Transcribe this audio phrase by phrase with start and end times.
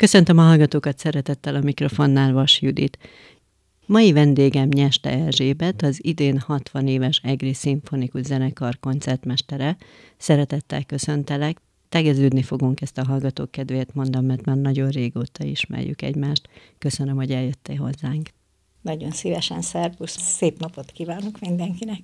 [0.00, 2.98] Köszöntöm a hallgatókat szeretettel a mikrofonnál Vas Judit.
[3.86, 9.76] Mai vendégem Nyeste Erzsébet, az idén 60 éves Egri Szimfonikus Zenekar koncertmestere.
[10.16, 11.60] Szeretettel köszöntelek.
[11.88, 16.48] Tegeződni fogunk ezt a hallgatók kedvéért mondom, mert már nagyon régóta ismerjük egymást.
[16.78, 18.28] Köszönöm, hogy eljöttél hozzánk.
[18.82, 20.18] Nagyon szívesen, szervusz.
[20.20, 22.00] Szép napot kívánok mindenkinek.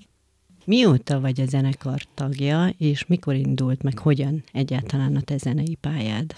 [0.64, 6.34] Mióta vagy a zenekar tagja, és mikor indult meg, hogyan egyáltalán a te zenei pályád?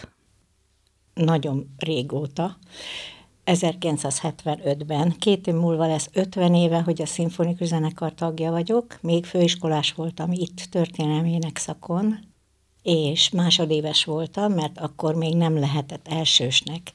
[1.18, 2.58] Nagyon régóta.
[3.44, 9.92] 1975-ben, két év múlva lesz 50 éve, hogy a szimfonikus zenekar tagja vagyok, még főiskolás
[9.92, 12.18] voltam itt történelmének szakon,
[12.82, 16.92] és másodéves voltam, mert akkor még nem lehetett elsősnek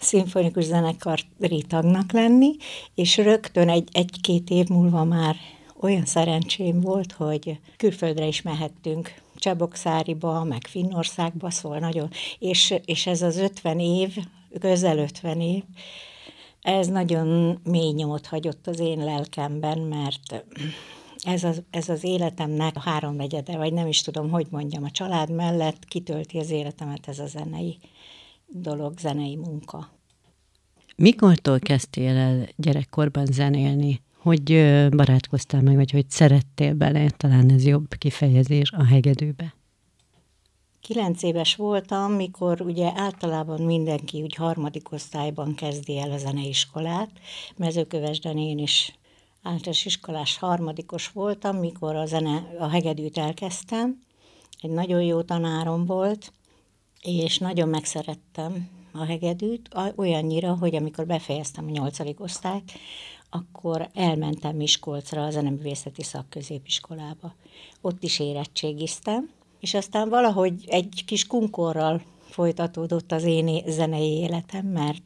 [0.00, 2.56] szimfonikus zenekari tagnak lenni,
[2.94, 5.36] és rögtön egy, egy-két év múlva már
[5.80, 13.22] olyan szerencsém volt, hogy külföldre is mehettünk, Csebokszáriba, meg Finnországba, szóval nagyon, és, és ez
[13.22, 14.16] az 50 év,
[14.60, 15.62] közel 50 év,
[16.60, 20.44] ez nagyon mély nyomot hagyott az én lelkemben, mert
[21.24, 25.84] ez az, ez az életemnek háromnegyede, vagy nem is tudom, hogy mondjam, a család mellett
[25.84, 27.78] kitölti az életemet ez a zenei
[28.46, 29.90] dolog, zenei munka.
[30.96, 34.00] Mikortól kezdtél el gyerekkorban zenélni?
[34.24, 34.52] Hogy
[34.90, 39.54] barátkoztál meg, vagy hogy szerettél bele, talán ez jobb kifejezés, a hegedűbe?
[40.80, 47.10] Kilenc éves voltam, mikor ugye általában mindenki úgy harmadik osztályban kezdi el a zeneiskolát.
[47.56, 48.98] Mezőkövesden én is
[49.42, 54.02] általános iskolás harmadikos voltam, mikor a, zene, a hegedűt elkezdtem.
[54.60, 56.32] Egy nagyon jó tanárom volt,
[57.00, 62.72] és nagyon megszerettem a hegedűt, olyannyira, hogy amikor befejeztem a nyolcadik osztályt,
[63.34, 67.34] akkor elmentem Miskolcra a zeneművészeti szakközépiskolába.
[67.80, 75.02] Ott is érettségiztem, és aztán valahogy egy kis kunkorral folytatódott az én zenei életem, mert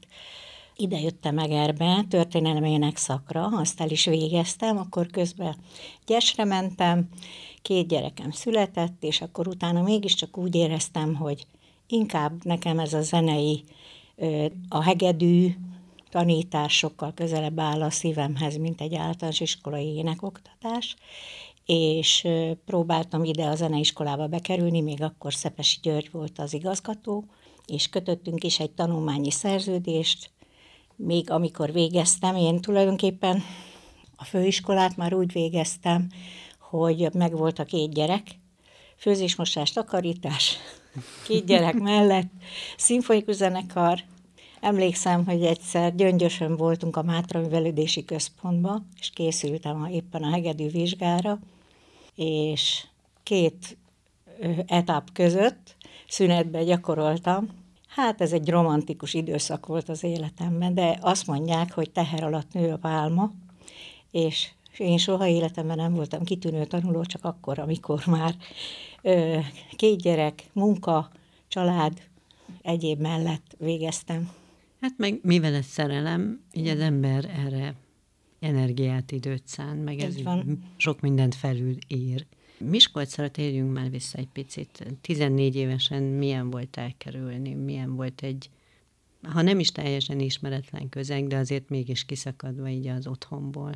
[0.77, 5.57] ide jöttem Egerbe, történelmének szakra, azt el is végeztem, akkor közben
[6.07, 7.09] gyesre mentem,
[7.63, 11.47] két gyerekem született, és akkor utána mégiscsak úgy éreztem, hogy
[11.87, 13.65] inkább nekem ez a zenei,
[14.69, 15.55] a hegedű
[16.11, 20.97] tanítás sokkal közelebb áll a szívemhez, mint egy általános iskolai énekoktatás,
[21.67, 22.29] és
[22.65, 27.25] próbáltam ide a zeneiskolába bekerülni, még akkor Szepesi György volt az igazgató,
[27.67, 30.31] és kötöttünk is egy tanulmányi szerződést,
[30.97, 33.43] még amikor végeztem, én tulajdonképpen
[34.17, 36.09] a főiskolát már úgy végeztem,
[36.59, 38.23] hogy megvolt a két gyerek,
[38.97, 40.57] főzésmosás, takarítás,
[41.27, 42.31] két gyerek mellett,
[42.77, 44.03] szimfonikus zenekar.
[44.61, 50.69] Emlékszem, hogy egyszer gyöngyösön voltunk a Mátra Művelődési Központba, és készültem a, éppen a hegedű
[50.69, 51.39] vizsgára,
[52.15, 52.87] és
[53.23, 53.77] két
[54.67, 55.77] etap között
[56.09, 57.49] szünetben gyakoroltam.
[57.89, 62.73] Hát ez egy romantikus időszak volt az életemben, de azt mondják, hogy teher alatt nő
[62.73, 63.33] a pálma,
[64.11, 68.35] és én soha életemben nem voltam kitűnő tanuló, csak akkor, amikor már
[69.77, 71.11] két gyerek, munka,
[71.49, 72.03] család,
[72.63, 74.31] egyéb mellett végeztem.
[74.81, 77.75] Hát meg mivel ez szerelem, így az ember erre
[78.41, 80.65] energiát, időt szán, meg ez, van.
[80.77, 82.27] sok mindent felül ér.
[82.59, 84.87] Miskolcra térjünk már vissza egy picit.
[85.01, 88.51] 14 évesen milyen volt elkerülni, milyen volt egy,
[89.23, 93.73] ha nem is teljesen ismeretlen közeg, de azért mégis kiszakadva így az otthonból.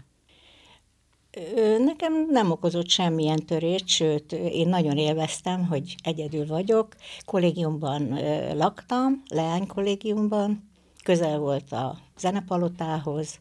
[1.84, 6.94] Nekem nem okozott semmilyen törést, sőt, én nagyon élveztem, hogy egyedül vagyok.
[7.24, 8.18] Kollégiumban
[8.56, 10.70] laktam, leánykollégiumban,
[11.02, 13.40] közel volt a zenepalotához,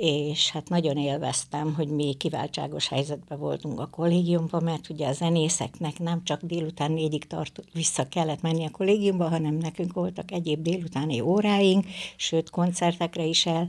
[0.00, 5.98] és hát nagyon élveztem, hogy mi kiváltságos helyzetben voltunk a kollégiumban, mert ugye a zenészeknek
[5.98, 11.20] nem csak délután négyig tart, vissza kellett menni a kollégiumba, hanem nekünk voltak egyéb délutáni
[11.20, 11.86] óráink,
[12.16, 13.68] sőt koncertekre is el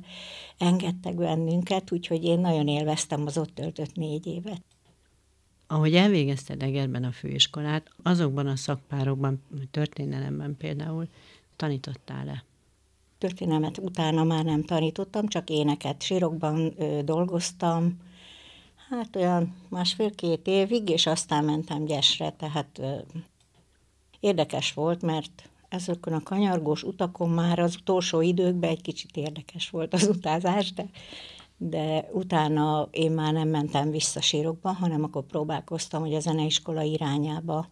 [0.57, 4.61] engedtek bennünket, úgyhogy én nagyon élveztem az ott töltött négy évet.
[5.67, 11.07] Ahogy elvégezted Egerben a főiskolát, azokban a szakpárokban, történelemben például
[11.55, 12.43] tanítottál-e?
[13.19, 16.01] Történelmet utána már nem tanítottam, csak éneket.
[16.01, 17.97] Sírokban ö, dolgoztam,
[18.89, 22.95] hát olyan másfél-két évig, és aztán mentem Gyesre, tehát ö,
[24.19, 29.93] érdekes volt, mert ezekön a kanyargós utakon már az utolsó időkben egy kicsit érdekes volt
[29.93, 30.85] az utazás, de,
[31.57, 37.69] de utána én már nem mentem vissza sírokba, hanem akkor próbálkoztam, hogy a zeneiskola irányába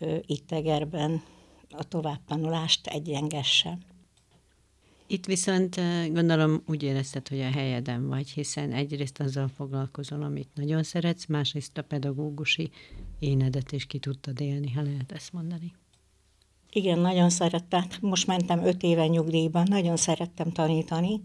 [0.00, 1.22] ö, itt Egerben
[1.70, 3.78] a továbbtanulást egyengessem.
[5.12, 5.80] Itt viszont
[6.12, 11.78] gondolom úgy érezted, hogy a helyeden vagy, hiszen egyrészt azzal foglalkozol, amit nagyon szeretsz, másrészt
[11.78, 12.70] a pedagógusi
[13.18, 15.72] énedet is ki tudtad élni, ha lehet ezt mondani.
[16.70, 17.84] Igen, nagyon szerettem.
[18.00, 21.20] Most mentem öt éve nyugdíjban, nagyon szerettem tanítani.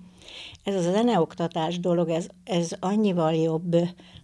[0.63, 3.75] Ez az zeneoktatás dolog, ez, ez annyival jobb,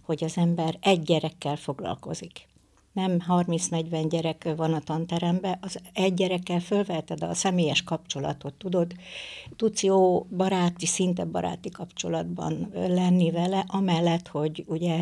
[0.02, 2.48] hogy az ember egy gyerekkel foglalkozik.
[2.94, 8.92] Nem 30-40 gyerek van a tanteremben, az egy gyerekkel fölveheted a személyes kapcsolatot, tudod,
[9.56, 15.00] tudsz jó baráti, szinte baráti kapcsolatban lenni vele, amellett, hogy ugye,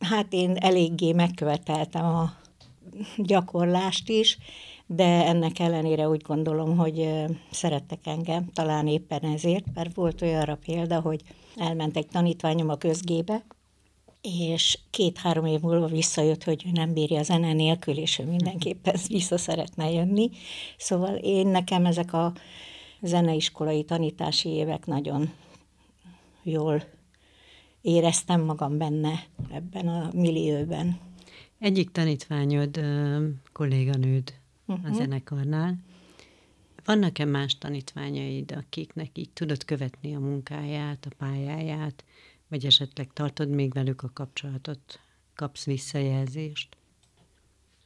[0.00, 2.32] hát én eléggé megköveteltem a
[3.16, 4.38] gyakorlást is,
[4.86, 7.08] de ennek ellenére úgy gondolom, hogy
[7.50, 11.22] szerettek engem, talán éppen ezért, mert volt olyanra példa, hogy
[11.56, 13.44] elment egy tanítványom a közgébe,
[14.22, 19.38] és két-három év múlva visszajött, hogy nem bírja a zene nélkül, és ő mindenképpen vissza
[19.38, 20.30] szeretne jönni.
[20.76, 22.32] Szóval én nekem ezek a
[23.00, 25.32] zeneiskolai tanítási évek nagyon
[26.42, 26.84] jól
[27.80, 30.98] éreztem magam benne ebben a millióben.
[31.58, 32.80] Egyik tanítványod,
[33.52, 34.34] kolléganőd
[34.66, 34.84] uh-huh.
[34.84, 34.96] a mhm.
[34.96, 35.76] zenekarnál.
[36.84, 42.04] Vannak-e más tanítványaid, akiknek így tudod követni a munkáját, a pályáját,
[42.52, 45.00] vagy esetleg tartod még velük a kapcsolatot,
[45.34, 46.76] kapsz visszajelzést?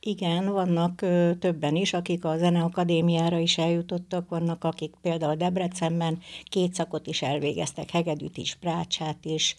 [0.01, 6.75] Igen, vannak ö, többen is, akik a Zeneakadémiára is eljutottak, vannak, akik például Debrecenben két
[6.75, 9.57] szakot is elvégeztek, Hegedűt is, Prácsát is,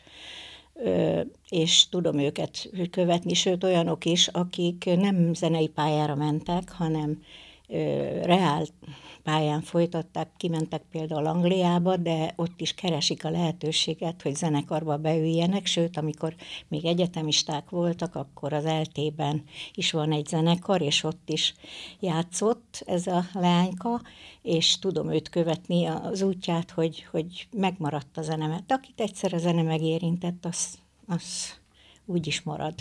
[0.74, 7.22] ö, és tudom őket követni, sőt olyanok is, akik nem zenei pályára mentek, hanem
[8.24, 8.66] reál
[9.24, 15.98] pályán folytatták, kimentek például Angliába, de ott is keresik a lehetőséget, hogy zenekarba beüljenek, sőt,
[15.98, 16.36] amikor
[16.68, 19.44] még egyetemisták voltak, akkor az eltében
[19.74, 21.54] is van egy zenekar, és ott is
[22.00, 24.02] játszott ez a leányka,
[24.42, 28.72] és tudom őt követni az útját, hogy, hogy megmaradt a zenemet.
[28.72, 31.54] Akit egyszer a zene megérintett, az, az
[32.06, 32.74] úgy is marad.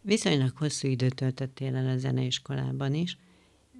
[0.00, 3.16] Viszonylag hosszú időt töltöttél el a zeneiskolában is.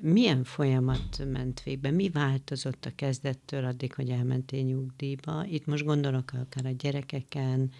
[0.00, 1.90] Milyen folyamat ment végbe?
[1.90, 5.44] Mi változott a kezdettől addig, hogy elmentél nyugdíjba?
[5.44, 7.70] Itt most gondolok akár a gyerekeken,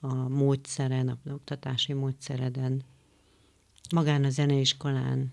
[0.00, 2.82] a módszeren, a oktatási módszereden,
[3.94, 5.32] magán a zeneiskolán.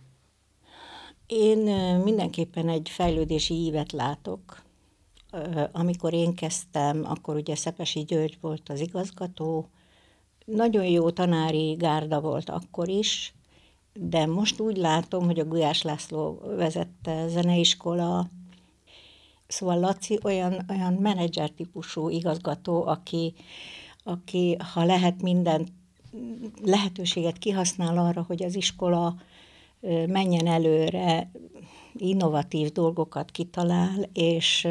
[1.27, 1.57] Én
[2.03, 4.63] mindenképpen egy fejlődési ívet látok.
[5.71, 9.69] Amikor én kezdtem, akkor ugye Szepesi György volt az igazgató,
[10.45, 13.33] nagyon jó tanári gárda volt akkor is,
[13.93, 18.29] de most úgy látom, hogy a Gulyás László vezette zeneiskola,
[19.47, 23.33] szóval Laci olyan, olyan menedzser típusú igazgató, aki,
[24.03, 25.67] aki ha lehet minden
[26.63, 29.15] lehetőséget kihasznál arra, hogy az iskola
[30.07, 31.31] menjen előre,
[31.93, 34.67] innovatív dolgokat kitalál, és,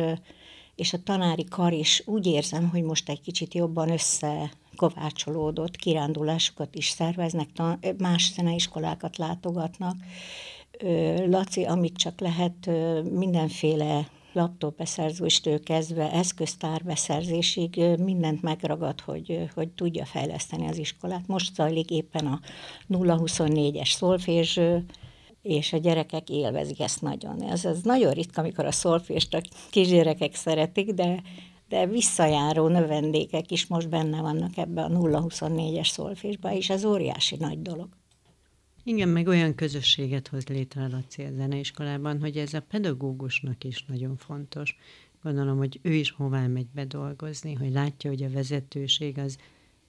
[0.75, 6.75] és a tanári kar is úgy érzem, hogy most egy kicsit jobban össze kovácsolódott, kirándulásokat
[6.75, 7.49] is szerveznek,
[7.99, 9.97] más zeneiskolákat látogatnak.
[11.27, 12.71] Laci, amit csak lehet,
[13.13, 21.27] mindenféle laptop beszerzőstől kezdve eszköztár beszerzésig mindent megragad, hogy, hogy tudja fejleszteni az iskolát.
[21.27, 22.41] Most zajlik éppen a
[22.91, 24.61] 0-24-es szolfés,
[25.43, 27.43] és a gyerekek élvezik ezt nagyon.
[27.43, 29.41] Ez, ez nagyon ritka, amikor a szolfést a
[29.71, 31.23] kisgyerekek szeretik, de
[31.69, 37.63] de visszajáró növendékek is most benne vannak ebbe a 0-24-es szolfésbe, és ez óriási nagy
[37.63, 37.89] dolog.
[38.85, 44.17] Igen, meg olyan közösséget hoz létre a Laci zeneiskolában, hogy ez a pedagógusnak is nagyon
[44.17, 44.77] fontos.
[45.23, 49.39] Gondolom, hogy ő is hová megy bedolgozni, hogy látja, hogy a vezetőség az,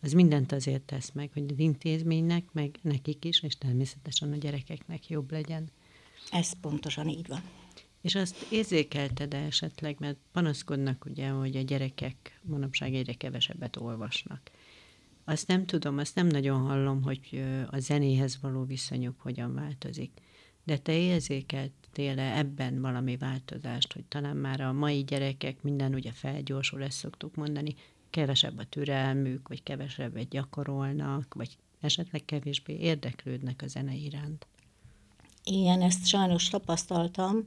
[0.02, 5.10] az mindent azért tesz meg, hogy az intézménynek, meg nekik is, és természetesen a gyerekeknek
[5.10, 5.70] jobb legyen.
[6.32, 7.42] Ez pontosan így van.
[8.02, 14.52] És azt érzékelted esetleg, mert panaszkodnak ugye, hogy a gyerekek manapság egyre kevesebbet olvasnak.
[15.26, 20.12] Azt nem tudom, azt nem nagyon hallom, hogy a zenéhez való viszonyuk hogyan változik.
[20.64, 26.84] De te érzékeltél-e ebben valami változást, hogy talán már a mai gyerekek minden ugye felgyorsul,
[26.84, 27.76] ezt szoktuk mondani,
[28.10, 34.48] kevesebb a türelmük, vagy kevesebbet gyakorolnak, vagy esetleg kevésbé érdeklődnek a zene iránt?
[35.44, 37.44] Igen, ezt sajnos tapasztaltam,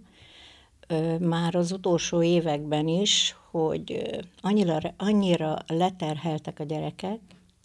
[1.21, 7.21] már az utolsó években is, hogy annyira, annyira leterheltek a gyerekek,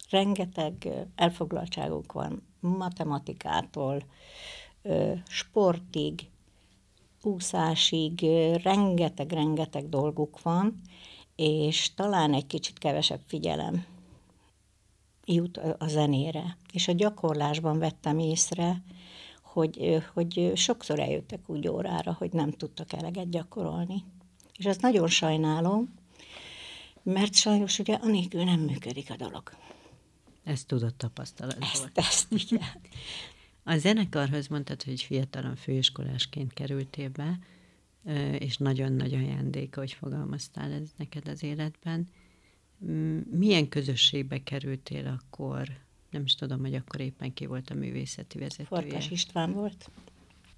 [0.10, 4.04] rengeteg elfoglaltságuk van matematikától,
[5.28, 6.30] sportig,
[7.22, 8.26] úszásig,
[8.64, 10.82] rengeteg-rengeteg dolguk van,
[11.36, 13.86] és talán egy kicsit kevesebb figyelem
[15.26, 16.58] jut a zenére.
[16.72, 18.82] És a gyakorlásban vettem észre,
[19.58, 24.04] hogy, hogy sokszor eljöttek úgy órára, hogy nem tudtak eleget gyakorolni.
[24.58, 25.94] És ezt nagyon sajnálom,
[27.04, 29.52] mert sajnos ugye anélkül nem működik a dolog.
[30.44, 32.62] Ezt tudott tapasztalat ezt, Ezt, igen.
[33.64, 37.40] A zenekarhoz mondtad, hogy fiatalon főiskolásként kerültél be,
[38.40, 42.08] és nagyon nagy ajándék, hogy fogalmaztál ez neked az életben.
[43.32, 45.68] Milyen közösségbe kerültél akkor?
[46.10, 48.68] Nem is tudom, hogy akkor éppen ki volt a művészeti vezetője.
[48.68, 49.90] Farkas István volt.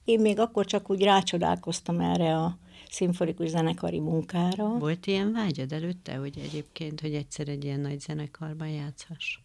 [0.04, 2.58] Én még akkor csak úgy rácsodálkoztam erre a
[2.90, 4.78] szimfonikus zenekari munkára.
[4.78, 9.40] Volt ilyen vágyad előtte, hogy egyébként, hogy egyszer egy ilyen nagy zenekarban játszhass?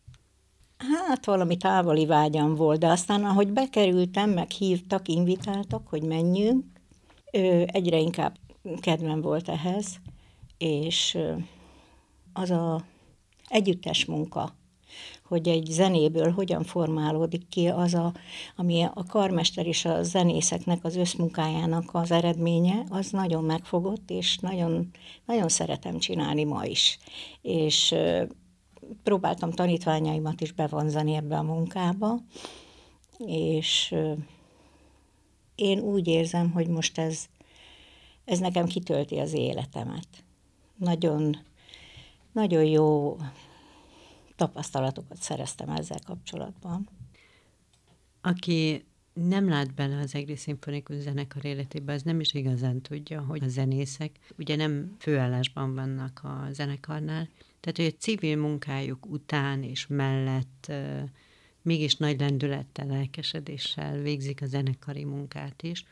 [1.08, 6.64] Hát valami távoli vágyam volt, de aztán ahogy bekerültem, meg hívtak, invitáltak, hogy menjünk,
[7.66, 8.36] egyre inkább
[8.80, 10.00] kedvem volt ehhez,
[10.58, 11.18] és
[12.32, 12.84] az a
[13.48, 14.54] együttes munka,
[15.34, 18.12] hogy egy zenéből hogyan formálódik ki az, a,
[18.56, 24.90] ami a karmester és a zenészeknek az összmunkájának az eredménye, az nagyon megfogott, és nagyon,
[25.26, 26.98] nagyon szeretem csinálni ma is.
[27.42, 27.94] És
[29.02, 32.18] próbáltam tanítványaimat is bevonzani ebbe a munkába,
[33.26, 33.94] és
[35.54, 37.24] én úgy érzem, hogy most ez,
[38.24, 40.08] ez nekem kitölti az életemet.
[40.76, 41.36] Nagyon,
[42.32, 43.16] nagyon jó
[44.36, 46.88] tapasztalatokat szereztem ezzel kapcsolatban.
[48.20, 53.42] Aki nem lát bele az egri szimfonikus zenekar életébe, az nem is igazán tudja, hogy
[53.44, 57.28] a zenészek ugye nem főállásban vannak a zenekarnál,
[57.60, 60.72] tehát hogy a civil munkájuk után és mellett
[61.62, 65.84] mégis nagy lendülettel, lelkesedéssel végzik a zenekari munkát is,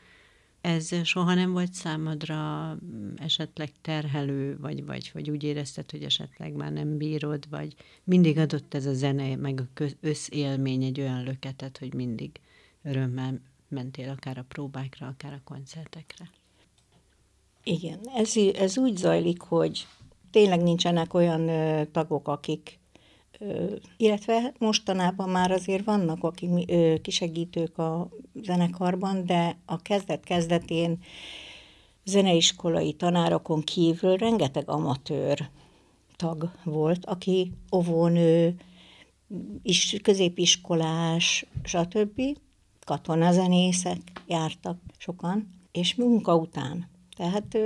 [0.63, 6.53] ez soha nem volt számodra mm, esetleg terhelő, vagy, vagy, vagy úgy érezted, hogy esetleg
[6.53, 11.77] már nem bírod, vagy mindig adott ez a zene, meg a összélmény egy olyan löketet,
[11.77, 12.39] hogy mindig
[12.83, 16.29] örömmel mentél akár a próbákra, akár a koncertekre?
[17.63, 19.87] Igen, ez, ez úgy zajlik, hogy
[20.31, 21.49] tényleg nincsenek olyan
[21.91, 22.79] tagok, akik
[23.97, 26.71] illetve mostanában már azért vannak, akik
[27.01, 30.99] kisegítők a zenekarban, de a kezdet-kezdetén
[32.05, 35.49] zeneiskolai tanárokon kívül rengeteg amatőr
[36.15, 38.55] tag volt, aki óvónő,
[39.61, 42.21] is, középiskolás, stb.
[42.85, 46.89] katonazenészek jártak sokan, és munka után.
[47.15, 47.57] Tehát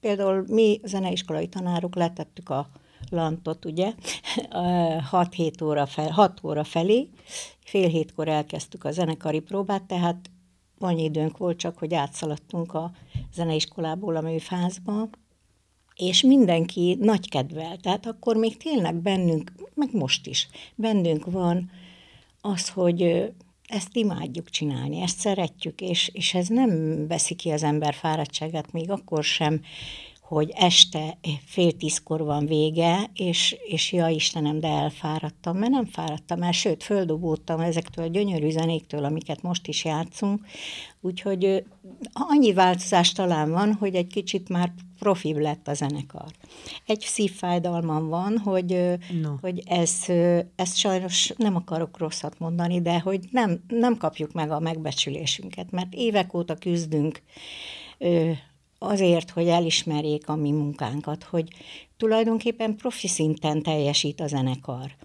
[0.00, 2.70] például mi zeneiskolai tanárok letettük a
[3.10, 3.92] lantot, ugye,
[5.10, 7.08] 6-7 óra, fel, 6 óra felé,
[7.64, 10.30] fél hétkor elkezdtük a zenekari próbát, tehát
[10.78, 12.92] annyi időnk volt csak, hogy átszaladtunk a
[13.34, 15.08] zeneiskolából a műfázba,
[15.94, 21.70] és mindenki nagy kedvel, tehát akkor még tényleg bennünk, meg most is, bennünk van
[22.40, 23.32] az, hogy
[23.66, 28.90] ezt imádjuk csinálni, ezt szeretjük, és, és ez nem veszi ki az ember fáradtságát, még
[28.90, 29.60] akkor sem
[30.32, 36.42] hogy este fél tízkor van vége, és, és ja Istenem, de elfáradtam, mert nem fáradtam
[36.42, 40.46] el, sőt, földobódtam ezektől a gyönyörű zenéktől, amiket most is játszunk,
[41.00, 41.64] úgyhogy
[42.12, 46.30] annyi változás talán van, hogy egy kicsit már profibb lett a zenekar.
[46.86, 49.34] Egy szívfájdalmam van, hogy, no.
[49.40, 50.04] hogy ez,
[50.56, 55.94] ezt sajnos nem akarok rosszat mondani, de hogy nem, nem kapjuk meg a megbecsülésünket, mert
[55.94, 57.22] évek óta küzdünk
[58.82, 61.48] azért, hogy elismerjék a mi munkánkat, hogy
[61.96, 64.96] tulajdonképpen profi szinten teljesít a zenekar.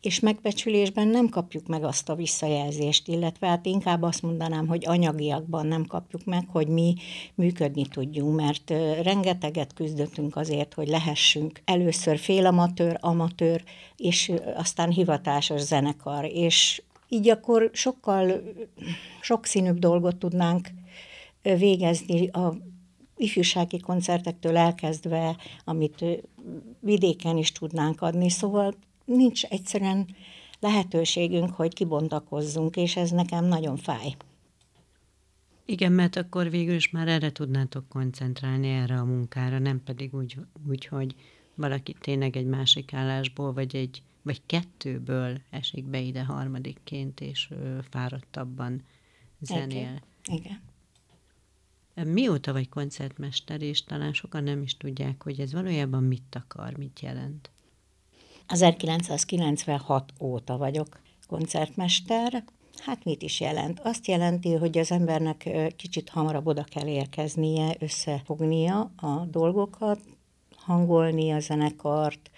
[0.00, 5.66] És megbecsülésben nem kapjuk meg azt a visszajelzést, illetve hát inkább azt mondanám, hogy anyagiakban
[5.66, 6.94] nem kapjuk meg, hogy mi
[7.34, 8.70] működni tudjunk, mert
[9.02, 13.62] rengeteget küzdöttünk azért, hogy lehessünk először félamatőr, amatőr,
[13.96, 18.42] és aztán hivatásos zenekar, és így akkor sokkal
[19.20, 20.68] sokszínűbb dolgot tudnánk
[21.42, 22.54] végezni a
[23.20, 26.04] ifjúsági koncertektől elkezdve, amit
[26.80, 28.74] vidéken is tudnánk adni, szóval
[29.04, 30.06] nincs egyszerűen
[30.60, 34.16] lehetőségünk, hogy kibontakozzunk, és ez nekem nagyon fáj.
[35.64, 40.36] Igen, mert akkor végül is már erre tudnátok koncentrálni, erre a munkára, nem pedig úgy,
[40.68, 41.14] úgy hogy
[41.54, 47.78] valaki tényleg egy másik állásból, vagy egy vagy kettőből esik be ide harmadikként, és ö,
[47.90, 48.82] fáradtabban
[49.40, 49.66] zenél.
[49.68, 50.02] Igen.
[50.24, 50.60] Igen.
[51.94, 57.00] Mióta vagy koncertmester, és talán sokan nem is tudják, hogy ez valójában mit akar, mit
[57.00, 57.50] jelent?
[58.46, 62.44] 1996 óta vagyok koncertmester.
[62.76, 63.80] Hát mit is jelent?
[63.80, 70.00] Azt jelenti, hogy az embernek kicsit hamarabb oda kell érkeznie, összefognia a dolgokat,
[70.56, 72.30] hangolni a zenekart,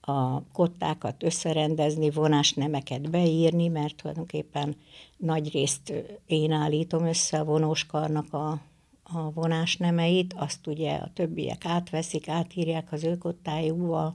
[0.00, 4.76] a kottákat összerendezni, vonásnemeket beírni, mert tulajdonképpen
[5.16, 5.92] nagy részt
[6.26, 8.60] én állítom össze a vonóskarnak a
[9.04, 14.14] a vonás nemeit, azt ugye a többiek átveszik, átírják az ő kottájukba,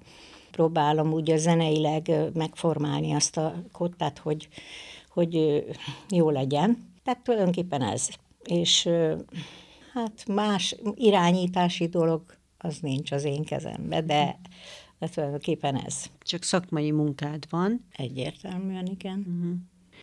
[0.52, 4.50] próbálom ugye zeneileg megformálni azt a kottát, hogy,
[5.10, 5.64] hogy
[6.10, 6.88] jó legyen.
[7.04, 8.10] Tehát tulajdonképpen ez.
[8.44, 8.90] És
[9.94, 14.40] hát más irányítási dolog az nincs az én kezembe, de,
[15.00, 16.06] de tulajdonképpen ez.
[16.20, 17.86] Csak szakmai munkád van.
[17.96, 19.20] Egyértelműen, igen.
[19.20, 19.56] Uh-huh.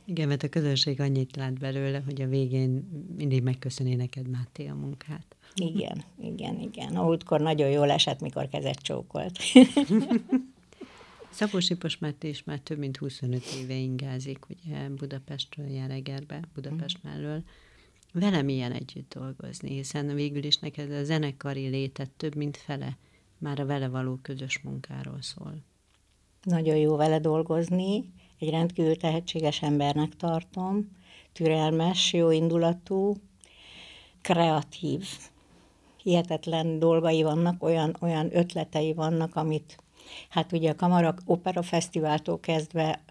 [0.06, 4.74] Igen, mert a közönség annyit lát belőle, hogy a végén mindig megköszöni neked Máté a
[4.74, 5.36] munkát.
[5.54, 6.98] Igen, igen, igen.
[6.98, 9.38] Útkor nagyon jól esett, mikor kezet csókolt.
[11.30, 17.10] Szabó Sipos Máté is már több mint 25 éve ingázik, ugye Budapestről Jeregerbe, Budapest mm.
[17.10, 17.42] mellől.
[18.12, 22.96] Vele milyen együtt dolgozni, hiszen végül is neked a zenekari létet több mint fele
[23.38, 25.62] már a vele való közös munkáról szól.
[26.42, 30.90] Nagyon jó vele dolgozni, egy rendkívül tehetséges embernek tartom,
[31.32, 33.14] türelmes, jó indulatú,
[34.22, 35.06] kreatív,
[36.02, 39.76] hihetetlen dolgai vannak, olyan, olyan ötletei vannak, amit
[40.28, 43.04] hát ugye a Kamara Opera Fesztiváltól kezdve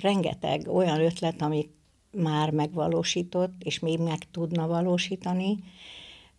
[0.00, 1.70] rengeteg olyan ötlet, amit
[2.10, 5.58] már megvalósított, és még meg tudna valósítani.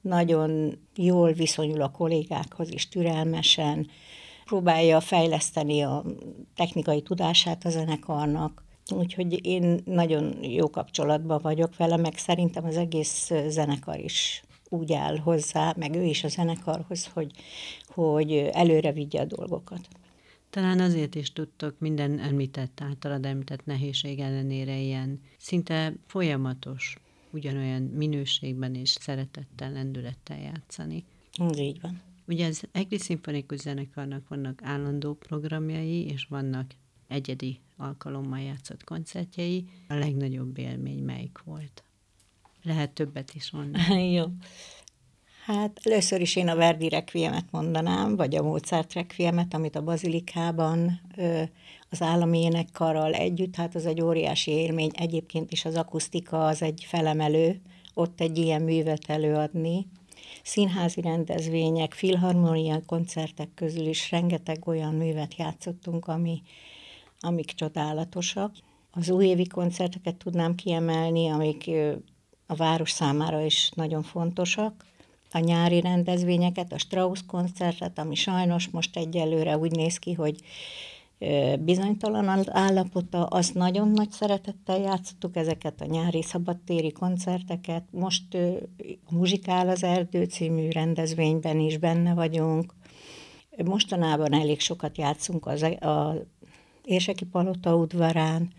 [0.02, 3.88] Nagyon jól viszonyul a kollégákhoz is türelmesen,
[4.50, 6.04] próbálja fejleszteni a
[6.56, 13.32] technikai tudását a zenekarnak, úgyhogy én nagyon jó kapcsolatban vagyok vele, meg szerintem az egész
[13.48, 17.32] zenekar is úgy áll hozzá, meg ő is a zenekarhoz, hogy,
[17.88, 19.88] hogy előre vigye a dolgokat.
[20.50, 26.98] Talán azért is tudtok minden említett, általad említett nehézség ellenére ilyen szinte folyamatos,
[27.32, 31.06] ugyanolyan minőségben és szeretettel, lendülettel játszani.
[31.50, 32.09] Ez így van.
[32.30, 36.72] Ugye az Egri Szimfonikus Zenekarnak vannak állandó programjai, és vannak
[37.08, 39.66] egyedi alkalommal játszott koncertjei.
[39.88, 41.84] A legnagyobb élmény melyik volt?
[42.64, 44.12] Lehet többet is mondani.
[44.18, 44.26] Jó.
[45.46, 51.02] Hát először is én a Verdi Requiemet mondanám, vagy a Mozart Requiemet, amit a Bazilikában
[51.90, 54.92] az állami énekkarral együtt, hát az egy óriási élmény.
[54.94, 57.62] Egyébként is az akusztika az egy felemelő,
[57.94, 59.88] ott egy ilyen művet előadni.
[60.44, 66.42] Színházi rendezvények, filharmonia koncertek közül is rengeteg olyan művet játszottunk, ami,
[67.20, 68.52] amik csodálatosak.
[68.92, 71.70] Az újévi koncerteket tudnám kiemelni, amik
[72.46, 74.86] a város számára is nagyon fontosak.
[75.32, 80.40] A nyári rendezvényeket, a Strauss koncertet, ami sajnos most egyelőre úgy néz ki, hogy
[81.60, 87.84] bizonytalan állapota, azt nagyon nagy szeretettel játszottuk ezeket a nyári szabadtéri koncerteket.
[87.92, 88.36] Most
[89.06, 92.74] a Muzsikál az Erdő című rendezvényben is benne vagyunk.
[93.66, 96.16] Mostanában elég sokat játszunk az, e, a
[96.84, 98.52] Érseki Palota udvarán,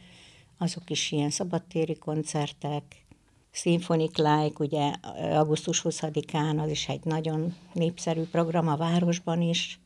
[0.58, 2.82] azok is ilyen szabadtéri koncertek.
[3.50, 4.92] Symphonic Like, ugye
[5.32, 9.80] augusztus 20-án, az is egy nagyon népszerű program a városban is.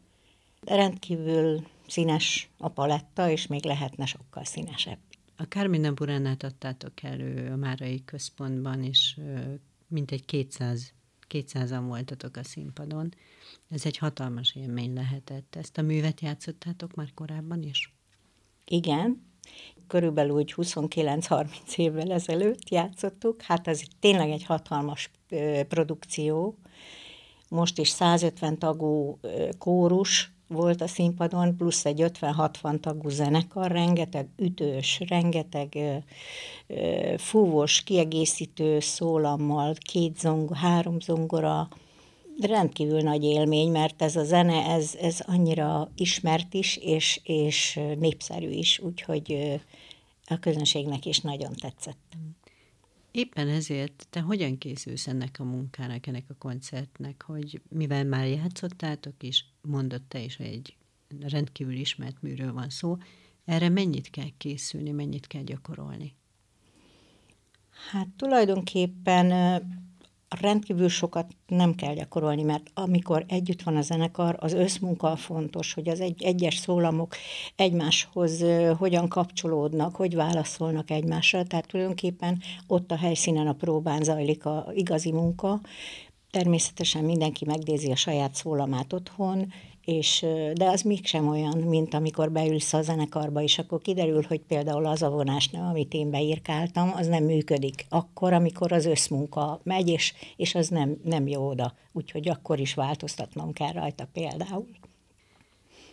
[0.64, 4.98] Rendkívül színes a paletta, és még lehetne sokkal színesebb.
[5.36, 9.20] A Carmina Buránát adtátok elő a Márai Központban, és
[9.88, 10.92] mintegy 200
[11.28, 13.14] 200-an voltatok a színpadon.
[13.70, 15.56] Ez egy hatalmas élmény lehetett.
[15.56, 17.94] Ezt a művet játszottátok már korábban is?
[18.64, 19.22] Igen,
[19.86, 23.42] körülbelül úgy 29-30 évvel ezelőtt játszottuk.
[23.42, 25.10] Hát ez tényleg egy hatalmas
[25.68, 26.58] produkció.
[27.48, 29.18] Most is 150 tagú
[29.58, 35.78] kórus volt a színpadon, plusz egy 50-60 tagú zenekar, rengeteg ütős, rengeteg
[37.16, 41.68] fúvós, kiegészítő szólammal, két zongora, három zongora,
[42.40, 48.50] rendkívül nagy élmény, mert ez a zene, ez, ez annyira ismert is, és, és népszerű
[48.50, 49.60] is, úgyhogy
[50.26, 52.16] a közönségnek is nagyon tetszett.
[53.10, 59.22] Éppen ezért te hogyan készülsz ennek a munkának, ennek a koncertnek, hogy mivel már játszottátok
[59.22, 60.76] is, mondott te is, hogy egy
[61.20, 62.96] rendkívül ismert műről van szó,
[63.44, 66.14] erre mennyit kell készülni, mennyit kell gyakorolni?
[67.90, 69.32] Hát tulajdonképpen
[70.40, 75.88] rendkívül sokat nem kell gyakorolni, mert amikor együtt van a zenekar, az összmunka fontos, hogy
[75.88, 77.14] az egy, egyes szólamok
[77.56, 78.44] egymáshoz
[78.78, 85.12] hogyan kapcsolódnak, hogy válaszolnak egymásra, tehát tulajdonképpen ott a helyszínen a próbán zajlik a igazi
[85.12, 85.60] munka,
[86.34, 89.52] Természetesen mindenki megnézi a saját szólamát otthon,
[89.84, 94.86] és, de az mégsem olyan, mint amikor beülsz a zenekarba, és akkor kiderül, hogy például
[94.86, 97.86] az a vonásnő, amit én beírkáltam, az nem működik.
[97.88, 101.74] Akkor, amikor az összmunka megy, és, és az nem, nem jó oda.
[101.92, 104.66] Úgyhogy akkor is változtatnom kell rajta például.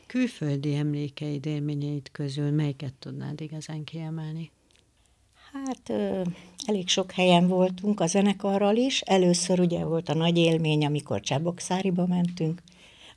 [0.05, 4.51] Külföldi emlékeid, élményeid közül melyiket tudnád igazán kiemelni?
[5.53, 5.99] Hát
[6.65, 9.01] elég sok helyen voltunk a zenekarral is.
[9.01, 12.61] Először ugye volt a nagy élmény, amikor Csebokszáriba mentünk,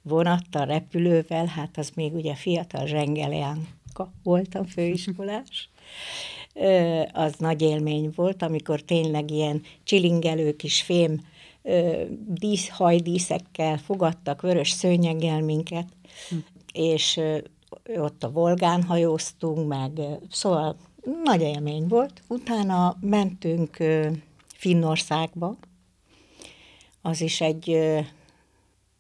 [0.02, 5.68] vonattal, repülővel, hát az még ugye fiatal zsengeleánka voltam, főiskolás.
[7.12, 11.20] az nagy élmény volt, amikor tényleg ilyen csilingelő kis fém
[12.26, 15.86] dísz, hajdíszekkel fogadtak, vörös szőnyeggel minket,
[16.28, 16.36] hm.
[16.72, 17.20] és
[17.96, 20.76] ott a Volgán hajóztunk, meg szóval
[21.24, 22.22] nagy élmény volt.
[22.28, 23.76] Utána mentünk
[24.46, 25.56] Finnországba,
[27.02, 27.78] az is egy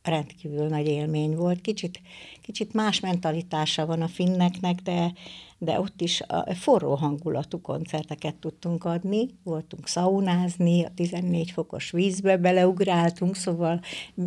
[0.02, 1.60] rendkívül nagy élmény volt.
[1.60, 2.00] Kicsit,
[2.42, 5.12] kicsit más mentalitása van a finneknek, de,
[5.58, 9.28] de ott is a forró hangulatú koncerteket tudtunk adni.
[9.42, 13.80] Voltunk szaunázni, a 14 fokos vízbe beleugráltunk, szóval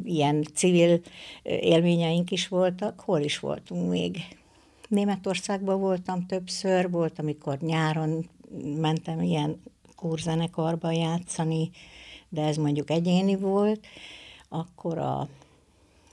[0.04, 1.02] ilyen civil
[1.44, 3.00] élményeink is voltak.
[3.00, 4.18] Hol is voltunk még?
[4.88, 8.30] Németországban voltam többször, volt, amikor nyáron
[8.76, 9.62] mentem ilyen
[9.96, 11.70] kurzenekarba játszani,
[12.30, 13.88] de ez mondjuk egyéni volt.
[14.50, 15.28] Akkor a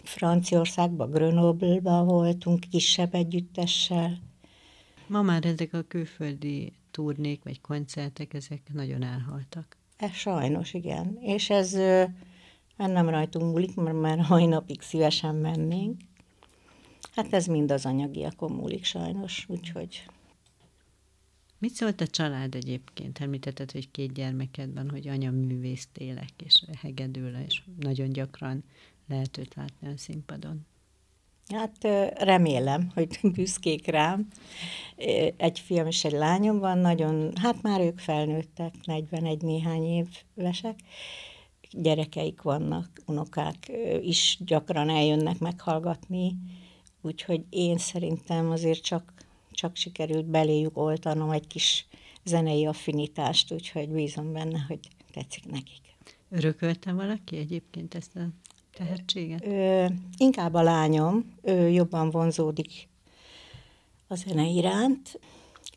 [0.02, 4.18] Franciaországban, Grenoble-ban voltunk kisebb együttessel.
[5.06, 9.76] Ma már ezek a külföldi turnék vagy koncertek, ezek nagyon elhaltak.
[9.96, 11.18] Ez sajnos, igen.
[11.20, 11.72] És ez
[12.76, 16.00] nem rajtunk múlik, mert már mai napig szívesen mennénk.
[17.14, 20.04] Hát ez mind az anyagiakon múlik sajnos, úgyhogy...
[21.58, 23.18] Mit szólt a család egyébként?
[23.18, 28.64] Említetted, hogy két gyermeked van, hogy anya művész télek, és hegedül, és nagyon gyakran
[29.08, 30.66] lehet őt látni a színpadon.
[31.48, 31.84] Hát
[32.18, 34.28] remélem, hogy büszkék rám.
[35.36, 40.78] Egy fiam és egy lányom van, nagyon, hát már ők felnőttek, 41 néhány évesek.
[41.70, 43.72] Gyerekeik vannak, unokák
[44.02, 46.36] is gyakran eljönnek meghallgatni,
[47.04, 49.12] úgyhogy én szerintem azért csak,
[49.50, 51.86] csak sikerült beléjük oltanom egy kis
[52.24, 54.78] zenei affinitást, úgyhogy bízom benne, hogy
[55.12, 55.80] tetszik nekik.
[56.30, 58.28] Örökölte valaki egyébként ezt a
[58.74, 59.46] tehetséget?
[59.46, 59.86] Ö,
[60.16, 62.88] inkább a lányom, ő jobban vonzódik
[64.06, 65.20] a zene iránt.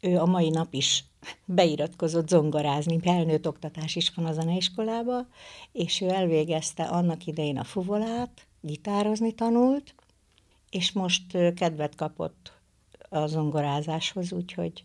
[0.01, 1.03] Ő a mai nap is
[1.45, 5.27] beiratkozott zongorázni, felnőtt oktatás is van a zeneiskolába,
[5.71, 9.95] és ő elvégezte annak idején a fuvolát, gitározni tanult,
[10.77, 12.53] és most kedvet kapott
[13.09, 14.83] a zongorázáshoz, úgyhogy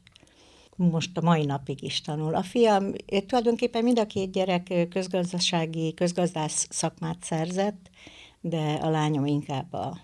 [0.77, 2.35] most a mai napig is tanul.
[2.35, 2.93] A fiam,
[3.27, 7.91] tulajdonképpen mind a két gyerek közgazdasági, közgazdász szakmát szerzett,
[8.41, 9.99] de a lányom inkább a,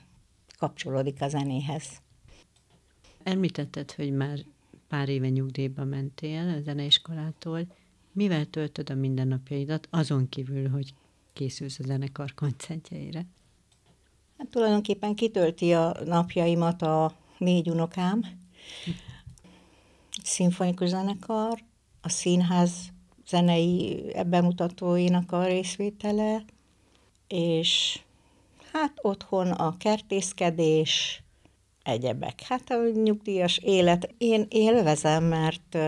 [0.59, 1.85] kapcsolódik a zenéhez.
[3.23, 4.39] Említetted, hogy már
[4.89, 7.67] pár éve nyugdíjba mentél a zeneiskolától.
[8.13, 10.95] Mivel töltöd a mindennapjaidat, azon kívül, hogy
[11.33, 13.27] készülsz a zenekar koncertjeire?
[14.39, 18.25] Hát tulajdonképpen kitölti a napjaimat a négy unokám,
[20.23, 21.59] szimfonikus zenekar,
[22.01, 22.73] a színház
[23.29, 26.45] zenei bemutatóinak a részvétele,
[27.29, 28.01] és
[28.73, 31.23] hát otthon a kertészkedés,
[31.83, 32.41] egyebek.
[32.41, 35.79] Hát a nyugdíjas élet, én élvezem, mert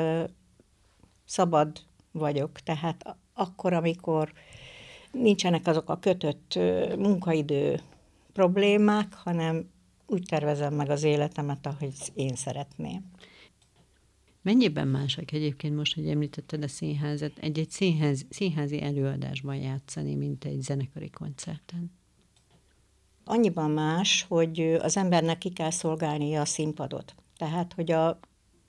[1.24, 1.80] szabad
[2.12, 4.32] vagyok, tehát akkor, amikor
[5.12, 6.58] nincsenek azok a kötött
[6.98, 7.80] munkaidő
[8.40, 9.70] problémák, hanem
[10.06, 13.10] úgy tervezem meg az életemet, ahogy én szeretném.
[14.42, 20.62] Mennyiben másak egyébként most, hogy említetted a színházat, egy-egy színház, színházi előadásban játszani, mint egy
[20.62, 21.92] zenekari koncerten?
[23.24, 27.14] Annyiban más, hogy az embernek ki kell szolgálnia a színpadot.
[27.36, 28.20] Tehát, hogy a,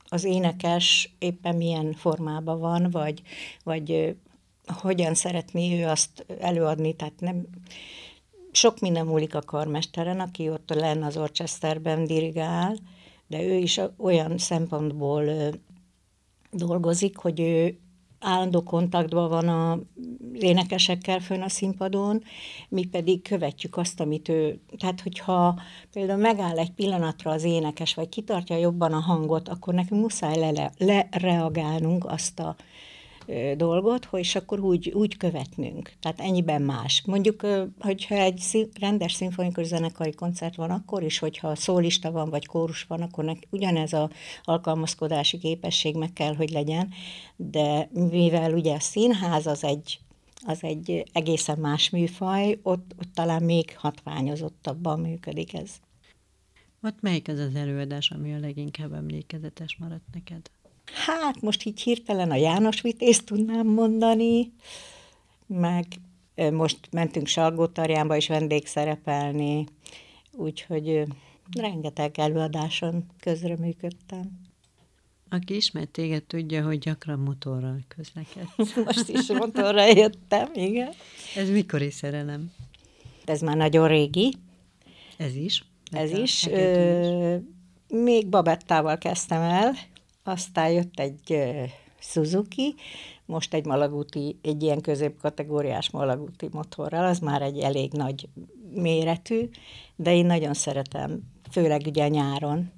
[0.06, 3.22] az énekes éppen milyen formában van, vagy,
[3.64, 4.16] vagy
[4.66, 7.48] hogyan szeretné ő azt előadni, tehát nem,
[8.52, 12.78] sok minden múlik a karmesteren, aki ott lenne az Orchesterben dirigál,
[13.28, 15.24] de ő is olyan szempontból
[16.52, 17.80] dolgozik, hogy ő
[18.20, 19.80] állandó kontaktban van a
[20.34, 22.24] énekesekkel fönn a színpadon,
[22.70, 24.60] mi pedig követjük azt, amit ő...
[24.78, 25.60] Tehát, hogyha
[25.92, 32.04] például megáll egy pillanatra az énekes, vagy kitartja jobban a hangot, akkor nekünk muszáj lereagálnunk
[32.04, 32.56] le, azt a
[33.56, 35.92] dolgot, és akkor úgy, úgy követnünk.
[36.00, 37.04] Tehát ennyiben más.
[37.06, 37.46] Mondjuk,
[37.80, 42.84] hogyha egy szín, rendes szimfonikus zenekari koncert van, akkor is, hogyha szólista van, vagy kórus
[42.84, 44.10] van, akkor nek, ugyanez a
[44.44, 46.90] alkalmazkodási képesség meg kell, hogy legyen,
[47.36, 50.00] de mivel ugye a színház az egy
[50.46, 55.72] az egy egészen más műfaj, ott, ott talán még hatványozottabban működik ez.
[56.82, 60.52] Ott melyik az az előadás, ami a leginkább emlékezetes maradt neked?
[60.94, 64.52] Hát most így hirtelen a János Vitézt tudnám mondani,
[65.48, 65.86] meg
[66.52, 69.66] most mentünk Salgótarjánba is vendégszerepelni,
[70.32, 71.04] úgyhogy
[71.60, 74.40] rengeteg előadáson közreműködtem.
[75.30, 78.76] Aki ismert téged, tudja, hogy gyakran motorral közlekedsz.
[78.86, 80.92] Most is motorra jöttem, igen.
[81.36, 82.52] Ez mikori szerelem?
[83.26, 84.34] Ez már nagyon régi.
[85.18, 85.64] Ez is?
[85.92, 86.48] Ez is.
[86.48, 87.36] Ö,
[87.88, 89.74] még Babettával kezdtem el,
[90.24, 91.38] aztán jött egy
[92.00, 92.76] Suzuki,
[93.26, 98.30] most egy malagúti, egy ilyen középkategóriás malagúti motorral, az már egy elég nagy
[98.74, 99.50] méretű,
[99.96, 102.72] de én nagyon szeretem, főleg ugye nyáron,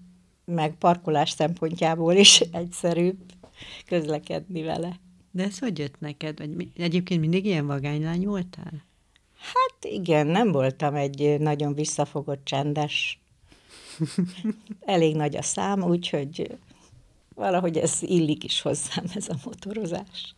[0.46, 3.20] meg parkolás szempontjából is egyszerűbb
[3.86, 5.00] közlekedni vele.
[5.32, 6.38] De ez hogy jött neked?
[6.38, 8.84] Vagy egyébként mindig ilyen vagánylány voltál?
[9.38, 13.20] Hát igen, nem voltam egy nagyon visszafogott, csendes.
[14.80, 16.58] Elég nagy a szám, úgyhogy
[17.36, 20.36] valahogy ez illik is hozzám, ez a motorozás.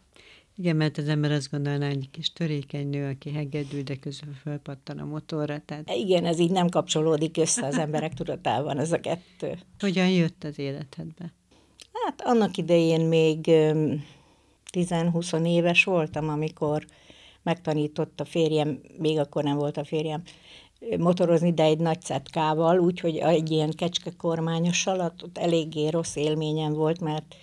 [0.58, 4.34] Igen, mert az ember azt gondolná, hogy egy kis törékeny nő, aki hegedül, de közben
[4.34, 5.62] fölpattan a motorra.
[5.66, 5.90] Tehát...
[5.90, 9.58] Igen, ez így nem kapcsolódik össze az emberek tudatában, ez a kettő.
[9.80, 11.34] Hogyan jött az életedbe?
[12.06, 13.40] Hát annak idején még
[14.72, 16.86] 10-20 éves voltam, amikor
[17.44, 20.22] megtanított a férjem, még akkor nem volt a férjem,
[20.98, 27.00] motorozni, de egy nagy cetkával, úgyhogy egy ilyen kecske kormányossal, ott eléggé rossz élményem volt,
[27.00, 27.36] mert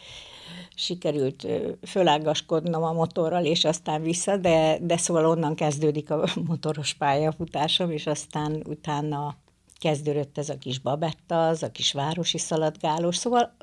[0.75, 1.47] sikerült
[1.87, 8.07] fölágaskodnom a motorral, és aztán vissza, de, de szóval onnan kezdődik a motoros pályafutásom, és
[8.07, 9.37] aztán utána
[9.79, 13.57] kezdődött ez a kis babetta, az a kis városi szaladgálós, szóval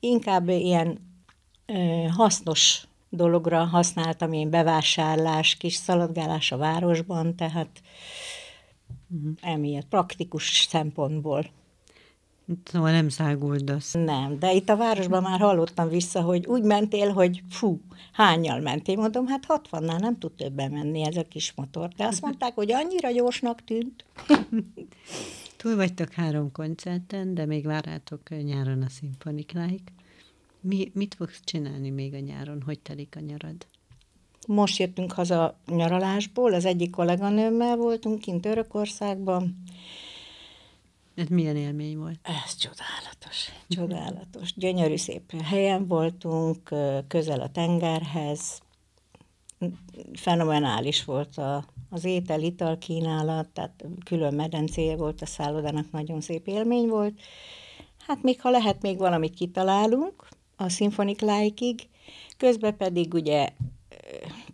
[0.00, 0.98] inkább ilyen
[2.16, 7.68] hasznos dologra használtam én bevásárlás, kis szaladgálás a városban, tehát.
[9.40, 11.50] Emiatt praktikus szempontból.
[12.64, 13.92] Szóval nem száguldasz.
[13.92, 17.80] Nem, de itt a városban már hallottam vissza, hogy úgy mentél, hogy fú,
[18.12, 18.96] hányal mentél.
[18.96, 21.88] Mondom, hát 60-nál nem tud többen menni ez a kis motor.
[21.88, 24.04] De azt mondták, hogy annyira gyorsnak tűnt.
[25.56, 29.80] Túl vagytok három koncerten, de még várjátok nyáron a szimfonikláig.
[30.60, 32.62] Mi, mit fogsz csinálni még a nyáron?
[32.62, 33.66] Hogy telik a nyarad?
[34.48, 39.62] Most jöttünk haza nyaralásból, az egyik kolléganőmmel voltunk kint Törökországban.
[41.14, 42.18] Ez milyen élmény volt?
[42.22, 44.54] Ez csodálatos, csodálatos.
[44.54, 46.70] Gyönyörű szép helyen voltunk,
[47.08, 48.60] közel a tengerhez.
[50.12, 56.88] Fenomenális volt a, az étel-ital kínálat, tehát külön medencéje volt a szállodának, nagyon szép élmény
[56.88, 57.20] volt.
[58.06, 61.88] Hát még ha lehet, még valamit kitalálunk, a szimfonik lájkig,
[62.36, 63.48] közben pedig ugye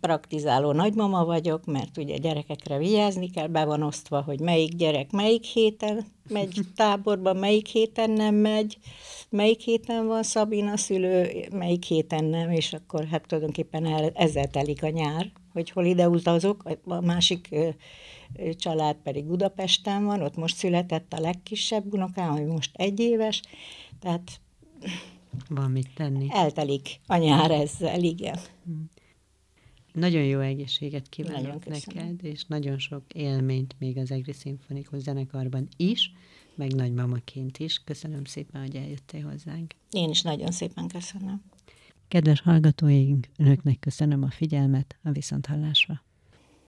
[0.01, 5.43] praktizáló nagymama vagyok, mert ugye gyerekekre vigyázni kell, be van osztva, hogy melyik gyerek melyik
[5.43, 8.77] héten megy táborba, melyik héten nem megy,
[9.29, 14.89] melyik héten van Szabina szülő, melyik héten nem, és akkor hát tulajdonképpen ezzel telik a
[14.89, 17.55] nyár, hogy hol ide utazok, a másik
[18.51, 23.41] család pedig Budapesten van, ott most született a legkisebb unokám, ami most egy éves,
[23.99, 24.39] tehát
[25.49, 26.27] van mit tenni.
[26.29, 28.39] Eltelik a nyár ezzel, igen.
[28.65, 28.89] Hmm.
[29.95, 36.11] Nagyon jó egészséget kívánok neked, és nagyon sok élményt még az Egri Szimfonikus zenekarban is,
[36.55, 37.83] meg nagymamaként is.
[37.83, 39.73] Köszönöm szépen, hogy eljöttél hozzánk.
[39.91, 41.43] Én is nagyon szépen köszönöm.
[42.07, 46.03] Kedves hallgatóink, önöknek köszönöm a figyelmet, a viszonthallásra.